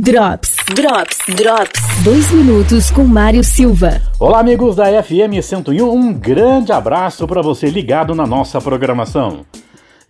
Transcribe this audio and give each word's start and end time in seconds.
Drops, 0.00 0.56
Drops, 0.74 1.18
Drops. 1.36 2.02
Dois 2.02 2.28
minutos 2.32 2.90
com 2.90 3.04
Mário 3.04 3.44
Silva. 3.44 4.02
Olá, 4.18 4.40
amigos 4.40 4.74
da 4.74 4.86
FM 5.00 5.40
101. 5.40 5.88
Um 5.88 6.12
grande 6.12 6.72
abraço 6.72 7.28
para 7.28 7.40
você 7.40 7.68
ligado 7.68 8.12
na 8.12 8.26
nossa 8.26 8.60
programação. 8.60 9.46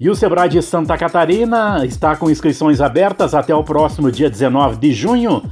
E 0.00 0.08
o 0.08 0.14
Sebrae 0.14 0.48
de 0.48 0.62
Santa 0.62 0.96
Catarina 0.96 1.84
está 1.84 2.16
com 2.16 2.30
inscrições 2.30 2.80
abertas 2.80 3.34
até 3.34 3.54
o 3.54 3.62
próximo 3.62 4.10
dia 4.10 4.30
19 4.30 4.78
de 4.78 4.94
junho 4.94 5.42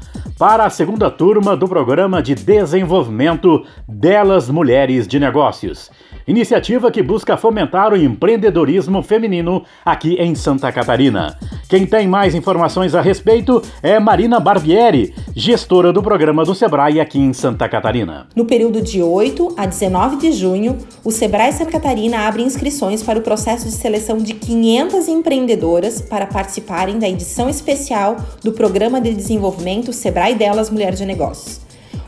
para 0.43 0.65
a 0.65 0.71
segunda 0.71 1.09
turma 1.09 1.57
do 1.57 1.69
programa 1.69 2.21
de 2.21 2.35
desenvolvimento 2.35 3.65
delas 3.87 4.51
Mulheres 4.51 5.07
de 5.07 5.21
Negócios. 5.21 5.89
Iniciativa 6.27 6.91
que 6.91 7.01
busca 7.01 7.37
fomentar 7.37 7.93
o 7.93 7.97
empreendedorismo 7.97 9.05
feminino 9.05 9.65
aqui 9.85 10.15
em 10.15 10.35
Santa 10.35 10.73
Catarina. 10.73 11.39
Quem 11.69 11.87
tem 11.87 12.09
mais 12.09 12.35
informações 12.35 12.93
a 12.97 13.01
respeito 13.01 13.63
é 13.85 14.01
Marina 14.01 14.41
Barbieri, 14.41 15.15
gestora 15.35 15.93
do 15.93 16.03
programa 16.03 16.45
do 16.45 16.55
Sebrae 16.55 17.01
aqui 17.01 17.19
em 17.19 17.33
Santa 17.33 17.69
Catarina. 17.69 18.27
No 18.37 18.45
período 18.45 18.83
de 18.83 19.03
8 19.03 19.55
a 19.57 19.65
19 19.65 20.17
de 20.17 20.33
junho, 20.33 20.77
o 21.03 21.11
Sebrae 21.11 21.53
Santa 21.53 21.71
Catarina 21.71 22.29
abre 22.29 22.43
inscrições 22.43 23.03
para 23.03 23.19
o 23.19 23.23
processo 23.23 23.65
de 23.65 23.73
seleção 23.73 24.19
de 24.19 24.35
500 24.35 25.09
empreendedoras 25.09 26.03
para 26.03 26.27
participarem 26.27 26.99
da 26.99 27.09
edição 27.09 27.49
especial 27.49 28.17
do 28.43 28.53
programa 28.53 29.01
de 29.01 29.15
desenvolvimento 29.15 29.93
Sebrae 29.93 30.35
Delas 30.35 30.69
Mulher 30.69 30.95
de 30.95 31.07
Negócios 31.07 31.61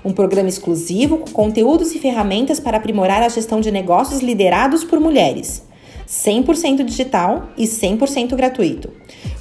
um 0.05 0.13
programa 0.13 0.51
exclusivo 0.51 1.17
com 1.17 1.31
conteúdos 1.31 1.95
e 1.95 1.99
ferramentas 1.99 2.61
para 2.61 2.77
aprimorar 2.77 3.23
a 3.23 3.29
gestão 3.31 3.59
de 3.59 3.71
negócios 3.71 4.21
liderados 4.21 4.85
por 4.85 5.01
mulheres. 5.01 5.63
100% 6.07 6.85
digital 6.85 7.49
e 7.57 7.65
100% 7.65 8.37
gratuito. 8.37 8.91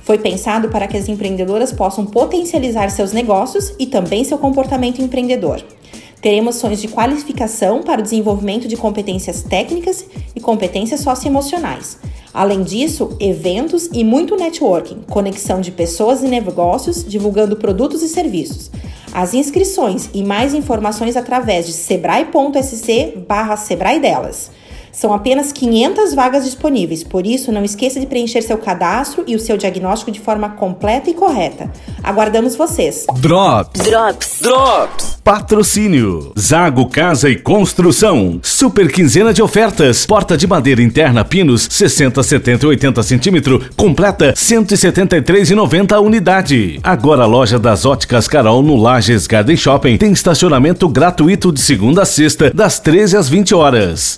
Foi 0.04 0.18
pensado 0.18 0.70
para 0.70 0.88
que 0.88 0.98
as 0.98 1.08
empreendedoras 1.08 1.72
possam 1.72 2.06
potencializar 2.06 2.90
seus 2.90 3.14
negócios 3.14 3.74
e 3.80 3.88
também 3.88 4.24
seu 4.24 4.38
comportamento 4.38 5.02
empreendedor. 5.02 5.64
Teremos 6.22 6.58
ações 6.58 6.82
de 6.82 6.88
qualificação 6.88 7.82
para 7.82 8.00
o 8.00 8.04
desenvolvimento 8.04 8.68
de 8.68 8.78
competências 8.78 9.44
técnicas 9.44 10.06
e 10.36 10.40
competências 10.40 11.02
socioemocionais. 11.02 11.98
Além 12.34 12.64
disso, 12.64 13.16
eventos 13.20 13.90
e 13.92 14.04
muito 14.04 14.36
networking, 14.36 15.02
conexão 15.10 15.62
de 15.62 15.72
pessoas 15.72 16.24
e 16.24 16.28
negócios, 16.28 17.04
divulgando 17.06 17.58
produtos 17.58 18.02
e 18.02 18.08
serviços. 18.08 18.72
As 19.14 19.34
inscrições 19.34 20.10
e 20.14 20.24
mais 20.24 20.54
informações 20.54 21.16
através 21.16 21.68
de 21.68 21.74
sebrae.sc 21.74 23.26
barra 23.28 23.56
Sebrae 23.56 24.00
delas. 24.00 24.50
São 24.94 25.12
apenas 25.12 25.52
500 25.52 26.14
vagas 26.14 26.46
disponíveis, 26.46 27.04
por 27.04 27.26
isso 27.26 27.52
não 27.52 27.66
esqueça 27.66 28.00
de 28.00 28.06
preencher 28.06 28.44
seu 28.44 28.60
cadastro 28.60 29.24
e 29.26 29.36
o 29.36 29.40
seu 29.40 29.58
diagnóstico 29.58 30.12
de 30.12 30.20
forma 30.20 30.50
completa 30.52 31.10
e 31.10 31.16
correta. 31.16 31.72
Aguardamos 32.04 32.56
vocês. 32.56 33.08
Drops. 33.20 33.82
Drops. 33.82 34.40
Drops. 34.40 35.14
Patrocínio. 35.24 36.34
Zago 36.38 36.90
Casa 36.90 37.30
e 37.30 37.38
Construção. 37.38 38.40
Super 38.44 38.92
quinzena 38.92 39.34
de 39.34 39.42
ofertas. 39.42 40.06
Porta 40.06 40.38
de 40.38 40.46
madeira 40.46 40.82
interna 40.82 41.24
Pinos 41.24 41.66
60, 41.72 42.22
70 42.22 42.66
e 42.66 42.70
80 42.70 43.04
centímetros. 43.04 43.66
Completa 43.78 44.34
173,90 44.34 45.94
a 45.94 46.00
unidade. 46.02 46.80
Agora 46.84 47.24
a 47.24 47.26
loja 47.26 47.58
das 47.58 47.86
óticas 47.86 48.28
Carol 48.28 48.62
no 48.62 48.76
Lages 48.76 49.26
Garden 49.26 49.56
Shopping 49.56 49.98
tem 49.98 50.12
estacionamento 50.12 50.90
gratuito 50.90 51.54
de 51.54 51.62
segunda 51.62 52.04
a 52.04 52.06
sexta 52.06 52.52
das 52.54 52.80
13 52.80 53.16
às 53.16 53.30
20 53.30 53.56
horas. 53.56 54.12